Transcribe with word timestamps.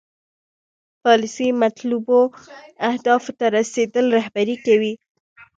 پالیسي 1.03 1.47
مطلوبو 1.61 2.19
اهدافو 2.89 3.31
ته 3.39 3.45
رسیدل 3.57 4.05
رهبري 4.17 4.55
کوي. 4.65 4.93